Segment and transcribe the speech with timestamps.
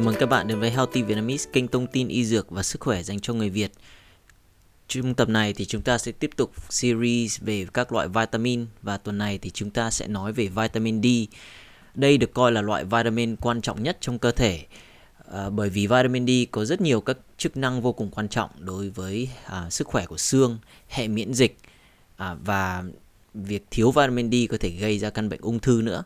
[0.00, 2.80] Chào mừng các bạn đến với Healthy Vietnamese, kênh thông tin y dược và sức
[2.80, 3.72] khỏe dành cho người Việt.
[4.88, 8.96] Trong tập này thì chúng ta sẽ tiếp tục series về các loại vitamin và
[8.96, 11.06] tuần này thì chúng ta sẽ nói về vitamin D.
[11.94, 14.64] Đây được coi là loại vitamin quan trọng nhất trong cơ thể
[15.32, 18.50] à, bởi vì vitamin D có rất nhiều các chức năng vô cùng quan trọng
[18.58, 21.58] đối với à, sức khỏe của xương, hệ miễn dịch
[22.16, 22.84] à, và
[23.34, 26.04] việc thiếu vitamin D có thể gây ra căn bệnh ung thư nữa.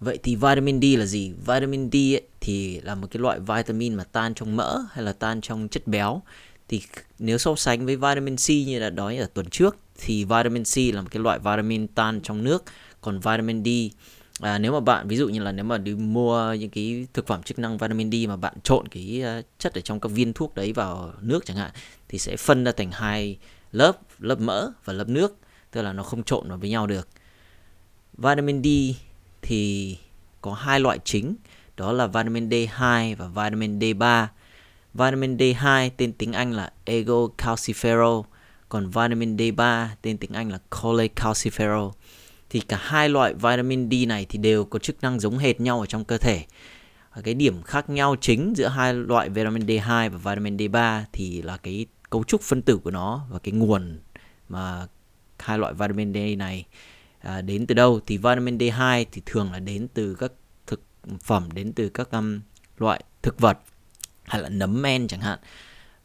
[0.00, 1.32] Vậy thì vitamin D là gì?
[1.46, 5.12] Vitamin D ấy, thì là một cái loại vitamin mà tan trong mỡ hay là
[5.12, 6.22] tan trong chất béo.
[6.68, 6.82] Thì
[7.18, 10.94] nếu so sánh với vitamin C như là nói ở tuần trước thì vitamin C
[10.94, 12.64] là một cái loại vitamin tan trong nước,
[13.00, 13.68] còn vitamin D
[14.40, 17.26] à, nếu mà bạn ví dụ như là nếu mà đi mua những cái thực
[17.26, 20.32] phẩm chức năng vitamin D mà bạn trộn cái uh, chất ở trong các viên
[20.32, 21.70] thuốc đấy vào nước chẳng hạn
[22.08, 23.38] thì sẽ phân ra thành hai
[23.72, 25.36] lớp lớp mỡ và lớp nước
[25.70, 27.08] tức là nó không trộn vào với nhau được
[28.18, 28.66] vitamin D
[29.42, 29.96] thì
[30.40, 31.34] có hai loại chính
[31.76, 34.26] đó là vitamin D2 và vitamin D3.
[34.94, 38.22] Vitamin D2 tên tiếng Anh là Ego calciferol,
[38.68, 41.90] còn vitamin D3 tên tiếng Anh là cholecalciferol.
[42.50, 45.80] Thì cả hai loại vitamin D này thì đều có chức năng giống hệt nhau
[45.80, 46.44] ở trong cơ thể.
[47.24, 51.56] Cái điểm khác nhau chính giữa hai loại vitamin D2 và vitamin D3 thì là
[51.56, 53.98] cái cấu trúc phân tử của nó và cái nguồn
[54.48, 54.86] mà
[55.38, 56.64] hai loại vitamin D này
[57.20, 58.00] à, đến từ đâu?
[58.06, 60.32] Thì vitamin D2 thì thường là đến từ các
[60.66, 60.82] thực
[61.22, 62.40] phẩm đến từ các um,
[62.78, 63.58] loại thực vật
[64.22, 65.38] hay là nấm men chẳng hạn.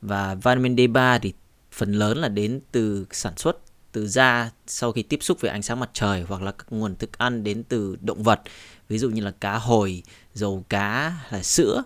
[0.02, 1.34] Và vitamin D3 thì
[1.72, 3.58] phần lớn là đến từ sản xuất
[3.92, 6.96] từ da sau khi tiếp xúc với ánh sáng mặt trời hoặc là các nguồn
[6.96, 8.42] thức ăn đến từ động vật.
[8.90, 11.84] Ví dụ như là cá hồi dầu cá là sữa.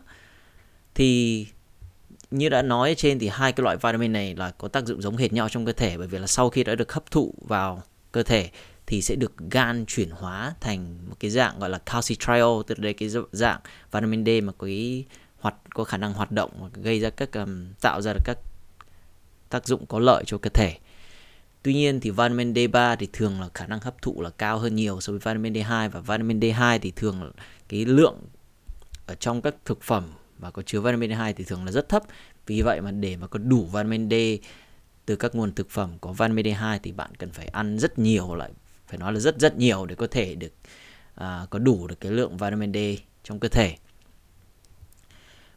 [0.95, 1.45] Thì
[2.31, 5.01] như đã nói ở trên thì hai cái loại vitamin này là có tác dụng
[5.01, 7.33] giống hệt nhau trong cơ thể bởi vì là sau khi đã được hấp thụ
[7.47, 8.49] vào cơ thể
[8.89, 12.83] thì sẽ được gan chuyển hóa thành một cái dạng gọi là calcitriol tức là
[12.83, 13.59] đây cái dạng
[13.91, 15.05] vitamin D mà có cái
[15.39, 18.37] hoạt có khả năng hoạt động gây ra các um, tạo ra được các
[19.49, 20.77] tác dụng có lợi cho cơ thể.
[21.63, 24.75] Tuy nhiên thì vitamin D3 thì thường là khả năng hấp thụ là cao hơn
[24.75, 27.31] nhiều so với vitamin D2 và vitamin D2 thì thường
[27.67, 28.17] cái lượng
[29.05, 30.03] ở trong các thực phẩm
[30.39, 32.03] mà có chứa vitamin D2 thì thường là rất thấp.
[32.45, 34.13] Vì vậy mà để mà có đủ vitamin D
[35.05, 38.35] từ các nguồn thực phẩm có vitamin D2 thì bạn cần phải ăn rất nhiều
[38.35, 38.51] lại
[38.89, 40.51] phải nói là rất rất nhiều để có thể được
[41.15, 42.77] à, có đủ được cái lượng vitamin D
[43.23, 43.75] trong cơ thể.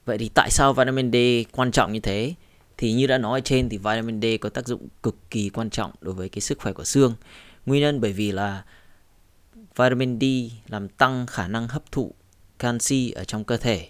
[0.05, 1.17] Vậy thì tại sao vitamin D
[1.53, 2.35] quan trọng như thế?
[2.77, 5.71] Thì như đã nói ở trên thì vitamin D có tác dụng cực kỳ quan
[5.71, 7.15] trọng đối với cái sức khỏe của xương.
[7.67, 8.65] Nguyên nhân bởi vì là
[9.77, 10.25] vitamin D
[10.69, 12.15] làm tăng khả năng hấp thụ
[12.59, 13.89] canxi ở trong cơ thể.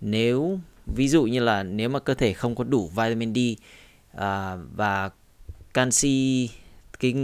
[0.00, 3.38] Nếu ví dụ như là nếu mà cơ thể không có đủ vitamin D
[4.12, 5.10] à, và
[5.74, 6.48] canxi
[6.98, 7.14] cái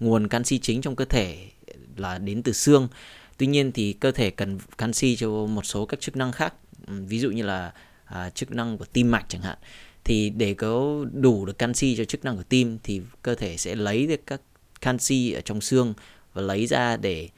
[0.00, 1.48] nguồn canxi chính trong cơ thể
[1.96, 2.88] là đến từ xương.
[3.36, 6.54] Tuy nhiên thì cơ thể cần canxi cho một số các chức năng khác,
[6.86, 7.72] ví dụ như là
[8.04, 9.58] à, chức năng của tim mạch chẳng hạn.
[10.04, 13.74] Thì để có đủ được canxi cho chức năng của tim thì cơ thể sẽ
[13.74, 14.40] lấy được các
[14.80, 15.94] canxi ở trong xương
[16.32, 17.28] và lấy ra để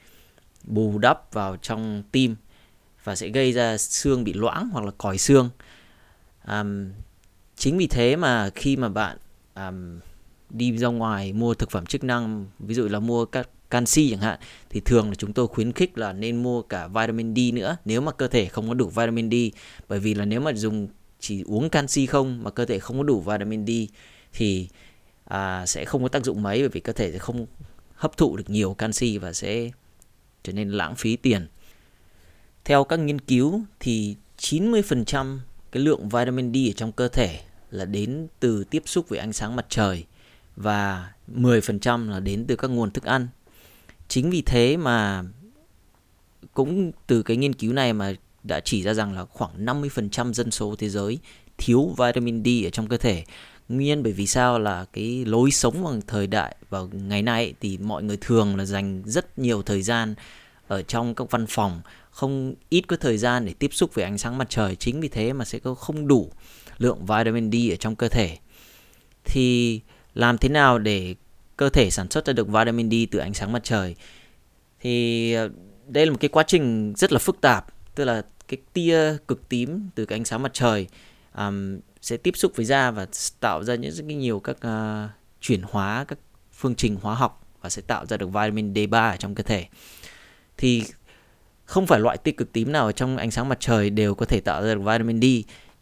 [0.63, 2.35] bù đắp vào trong tim
[3.03, 5.49] và sẽ gây ra xương bị loãng hoặc là còi xương.
[6.47, 6.91] Um,
[7.55, 9.17] chính vì thế mà khi mà bạn
[9.55, 9.99] um,
[10.53, 14.19] đi ra ngoài mua thực phẩm chức năng ví dụ là mua các canxi chẳng
[14.19, 17.77] hạn thì thường là chúng tôi khuyến khích là nên mua cả vitamin D nữa
[17.85, 19.35] nếu mà cơ thể không có đủ vitamin D
[19.87, 20.87] bởi vì là nếu mà dùng
[21.19, 23.71] chỉ uống canxi không mà cơ thể không có đủ vitamin D
[24.33, 24.67] thì
[25.25, 27.45] à, sẽ không có tác dụng mấy bởi vì cơ thể sẽ không
[27.95, 29.69] hấp thụ được nhiều canxi và sẽ
[30.43, 31.47] trở nên lãng phí tiền.
[32.65, 35.39] Theo các nghiên cứu thì 90%
[35.71, 37.39] cái lượng vitamin D ở trong cơ thể
[37.71, 40.05] là đến từ tiếp xúc với ánh sáng mặt trời
[40.55, 43.27] và 10% là đến từ các nguồn thức ăn.
[44.07, 45.23] Chính vì thế mà
[46.53, 50.51] cũng từ cái nghiên cứu này mà đã chỉ ra rằng là khoảng 50% dân
[50.51, 51.19] số thế giới
[51.57, 53.23] thiếu vitamin D ở trong cơ thể.
[53.69, 57.77] Nguyên bởi vì sao là cái lối sống bằng thời đại vào ngày nay thì
[57.77, 60.15] mọi người thường là dành rất nhiều thời gian
[60.67, 64.17] ở trong các văn phòng, không ít có thời gian để tiếp xúc với ánh
[64.17, 64.75] sáng mặt trời.
[64.75, 66.31] Chính vì thế mà sẽ có không đủ
[66.77, 68.37] lượng vitamin D ở trong cơ thể.
[69.25, 69.79] Thì
[70.13, 71.15] làm thế nào để
[71.57, 73.95] cơ thể sản xuất ra được vitamin D từ ánh sáng mặt trời?
[74.79, 75.49] Thì ờ,
[75.87, 77.65] đây là một cái quá trình rất là phức tạp
[77.95, 80.87] tức là cái tia cực tím từ cái ánh sáng mặt trời
[81.37, 83.07] um, sẽ tiếp xúc với da và
[83.39, 85.09] tạo ra những rất nhiều các uh,
[85.41, 86.19] chuyển hóa các
[86.51, 89.65] phương trình hóa học và sẽ tạo ra được vitamin D3 ở trong cơ thể.
[90.57, 90.83] Thì
[91.65, 94.25] không phải loại tia cực tím nào ở trong ánh sáng mặt trời đều có
[94.25, 95.25] thể tạo ra được vitamin D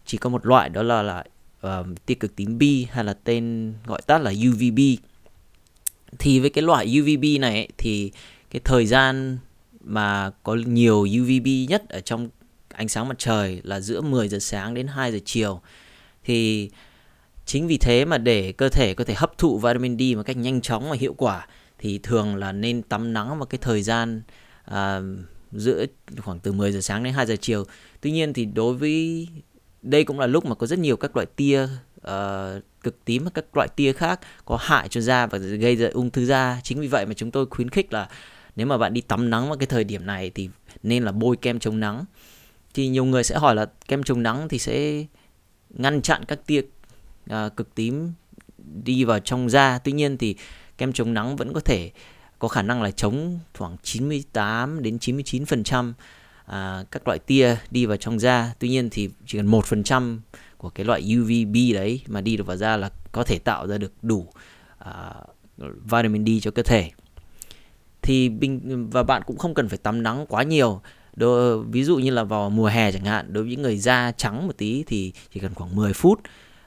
[0.05, 1.23] chỉ có một loại đó là là
[1.67, 4.79] uh, tia cực tím B hay là tên gọi tắt là UVB
[6.19, 8.11] thì với cái loại UVB này ấy, thì
[8.49, 9.37] cái thời gian
[9.83, 12.29] mà có nhiều UVB nhất ở trong
[12.69, 15.61] ánh sáng mặt trời là giữa 10 giờ sáng đến 2 giờ chiều.
[16.23, 16.69] Thì
[17.45, 20.37] chính vì thế mà để cơ thể có thể hấp thụ vitamin D một cách
[20.37, 21.47] nhanh chóng và hiệu quả
[21.79, 24.21] thì thường là nên tắm nắng vào cái thời gian
[24.71, 24.75] uh,
[25.51, 25.85] giữa
[26.17, 27.65] khoảng từ 10 giờ sáng đến 2 giờ chiều.
[28.01, 29.27] Tuy nhiên thì đối với
[29.81, 33.31] đây cũng là lúc mà có rất nhiều các loại tia uh, cực tím và
[33.33, 36.59] các loại tia khác có hại cho da và gây ra ung thư da.
[36.63, 38.09] Chính vì vậy mà chúng tôi khuyến khích là
[38.55, 40.49] nếu mà bạn đi tắm nắng vào cái thời điểm này thì
[40.83, 42.05] nên là bôi kem chống nắng.
[42.73, 45.05] Thì nhiều người sẽ hỏi là kem chống nắng thì sẽ
[45.69, 46.61] ngăn chặn các tia
[47.29, 48.13] uh, cực tím
[48.83, 49.79] đi vào trong da.
[49.79, 50.35] Tuy nhiên thì
[50.77, 51.91] kem chống nắng vẫn có thể
[52.39, 55.93] có khả năng là chống khoảng 98 đến 99%
[56.51, 58.53] à, các loại tia đi vào trong da.
[58.59, 60.17] Tuy nhiên thì chỉ cần 1%
[60.57, 63.77] của cái loại UVB đấy mà đi được vào da là có thể tạo ra
[63.77, 64.27] được đủ
[64.77, 65.13] à,
[65.91, 66.91] vitamin D cho cơ thể.
[68.01, 70.81] Thì bình và bạn cũng không cần phải tắm nắng quá nhiều.
[71.15, 74.11] Đồ, ví dụ như là vào mùa hè chẳng hạn, đối với những người da
[74.11, 76.19] trắng một tí thì chỉ cần khoảng 10 phút.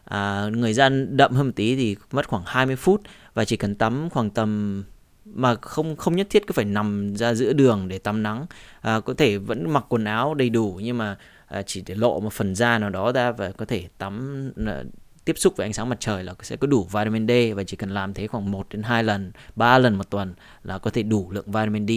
[0.05, 3.01] À, người da đậm hơn một tí thì mất khoảng 20 phút
[3.35, 4.83] và chỉ cần tắm khoảng tầm
[5.25, 8.47] mà không không nhất thiết cứ phải nằm ra giữa đường để tắm nắng
[8.81, 11.17] à, có thể vẫn mặc quần áo đầy đủ nhưng mà
[11.47, 14.83] à, chỉ để lộ một phần da nào đó ra và có thể tắm à,
[15.25, 17.77] tiếp xúc với ánh sáng mặt trời là sẽ có đủ vitamin D và chỉ
[17.77, 21.03] cần làm thế khoảng 1 đến 2 lần, 3 lần một tuần là có thể
[21.03, 21.91] đủ lượng vitamin D.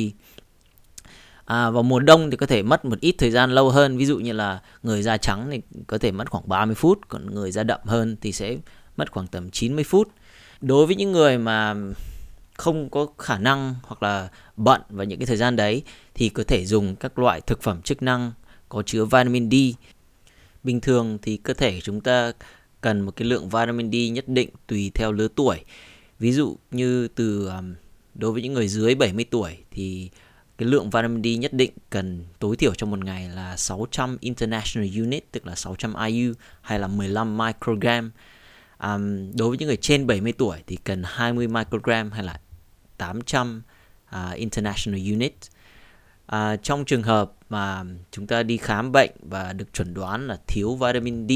[1.46, 4.06] À, vào mùa đông thì có thể mất một ít thời gian lâu hơn, ví
[4.06, 7.52] dụ như là người da trắng thì có thể mất khoảng 30 phút, còn người
[7.52, 8.58] da đậm hơn thì sẽ
[8.98, 10.08] mất khoảng tầm 90 phút.
[10.62, 11.76] Đối với những người mà
[12.58, 15.84] không có khả năng hoặc là bận vào những cái thời gian đấy
[16.14, 18.32] thì có thể dùng các loại thực phẩm chức năng
[18.70, 19.56] có chứa vitamin D.
[20.64, 22.32] Bình thường thì cơ thể chúng ta
[22.82, 25.64] cần một cái lượng vitamin D nhất định tùy theo lứa tuổi.
[26.20, 27.76] Ví dụ như từ um,
[28.16, 30.10] đối với những người dưới 70 tuổi thì
[30.58, 34.90] cái lượng vitamin D nhất định cần tối thiểu trong một ngày là 600 international
[35.00, 38.12] unit tức là 600 IU hay là 15 microgram.
[38.84, 42.40] Um, đối với những người trên 70 tuổi thì cần 20 microgram hay là
[42.98, 43.64] 800 uh,
[44.10, 45.34] à, international unit.
[46.36, 50.38] Uh, trong trường hợp mà chúng ta đi khám bệnh và được chuẩn đoán là
[50.48, 51.32] thiếu vitamin D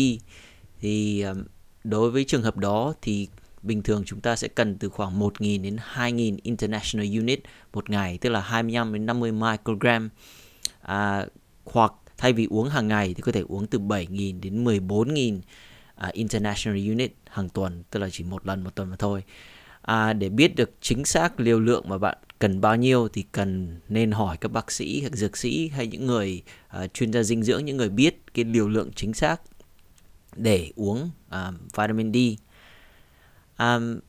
[0.79, 1.43] thì um,
[1.83, 3.27] đối với trường hợp đó thì
[3.61, 7.39] bình thường chúng ta sẽ cần từ khoảng 1.000 đến 2.000 international unit
[7.73, 10.09] một ngày, tức là 25 đến 50 microgram.
[10.81, 11.25] À,
[11.65, 15.37] hoặc thay vì uống hàng ngày thì có thể uống từ 7.000 đến 14.000
[16.07, 19.23] uh, international unit hàng tuần, tức là chỉ một lần một tuần mà thôi
[19.81, 23.79] à, để biết được chính xác liều lượng mà bạn cần bao nhiêu thì cần
[23.89, 26.43] nên hỏi các bác sĩ hoặc dược sĩ hay những người
[26.83, 29.41] uh, chuyên gia dinh dưỡng những người biết cái liều lượng chính xác
[30.35, 32.17] để uống uh, vitamin D.
[33.59, 33.99] Um,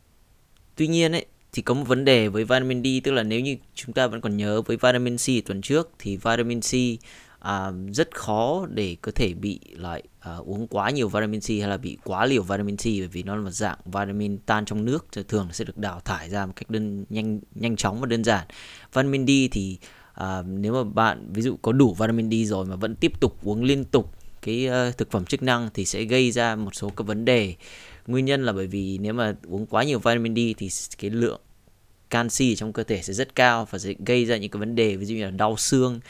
[0.77, 3.57] tuy nhiên ấy thì có một vấn đề với vitamin D tức là nếu như
[3.75, 6.73] chúng ta vẫn còn nhớ với vitamin C tuần trước thì vitamin C
[7.43, 11.59] à, rất khó để có thể bị lại à, uống quá nhiều vitamin C hay
[11.59, 14.85] là bị quá liều vitamin C bởi vì nó là một dạng vitamin tan trong
[14.85, 18.07] nước thì thường sẽ được đào thải ra một cách đơn nhanh nhanh chóng và
[18.07, 18.47] đơn giản.
[18.95, 19.79] Vitamin D thì
[20.15, 23.45] à, nếu mà bạn ví dụ có đủ vitamin D rồi mà vẫn tiếp tục
[23.45, 26.91] uống liên tục cái uh, thực phẩm chức năng thì sẽ gây ra một số
[26.97, 27.55] các vấn đề.
[28.07, 30.69] Nguyên nhân là bởi vì nếu mà uống quá nhiều vitamin D thì
[30.99, 31.41] cái lượng
[32.13, 34.97] canxi trong cơ thể sẽ rất cao và sẽ gây ra những cái vấn đề
[34.97, 36.01] ví dụ như là đau xương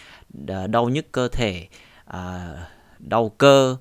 [0.69, 1.67] đau nhức cơ thể
[2.05, 2.53] à,
[2.99, 3.77] đau cơ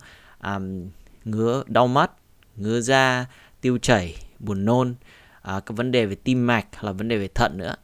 [1.25, 2.11] ngứa đau mắt
[2.55, 3.25] ngứa da
[3.61, 4.95] tiêu chảy buồn nôn
[5.41, 7.75] à, các vấn đề về tim mạch hoặc là vấn đề về thận nữa.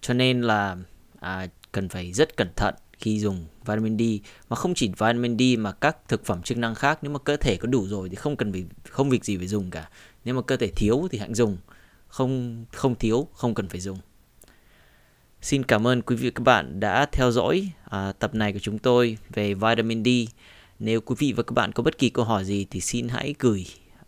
[0.00, 0.76] Cho nên là
[1.20, 4.02] à, cần phải rất cẩn thận khi dùng vitamin D
[4.48, 7.36] mà không chỉ vitamin D mà các thực phẩm chức năng khác nếu mà cơ
[7.36, 9.88] thể có đủ rồi thì không cần phải không việc gì phải dùng cả.
[10.24, 11.56] Nếu mà cơ thể thiếu thì hãy dùng
[12.08, 13.98] không không thiếu không cần phải dùng
[15.42, 18.58] xin cảm ơn quý vị và các bạn đã theo dõi à, tập này của
[18.58, 20.08] chúng tôi về vitamin D
[20.78, 23.34] nếu quý vị và các bạn có bất kỳ câu hỏi gì thì xin hãy
[23.38, 23.66] gửi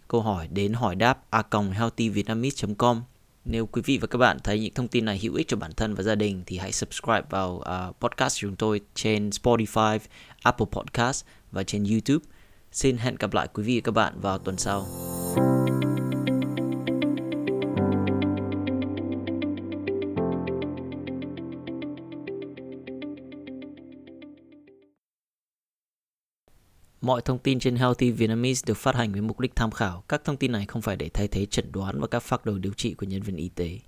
[0.08, 3.02] câu hỏi đến hỏi đáp a healthyvietnamese.com
[3.44, 5.72] nếu quý vị và các bạn thấy những thông tin này hữu ích cho bản
[5.72, 9.98] thân và gia đình thì hãy subscribe vào uh, podcast của chúng tôi trên Spotify,
[10.42, 12.24] Apple Podcast và trên YouTube.
[12.72, 14.86] Xin hẹn gặp lại quý vị và các bạn vào tuần sau.
[27.08, 30.04] Mọi thông tin trên Healthy Vietnamese được phát hành với mục đích tham khảo.
[30.08, 32.58] Các thông tin này không phải để thay thế chẩn đoán và các phác đồ
[32.58, 33.78] điều trị của nhân viên y tế.